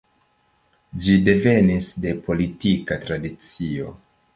[1.03, 3.99] Ĝi devenis de politika tradicio.